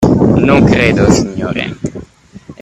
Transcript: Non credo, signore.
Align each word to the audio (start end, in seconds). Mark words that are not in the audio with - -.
Non 0.47 0.61
credo, 0.73 1.03
signore. 1.13 1.63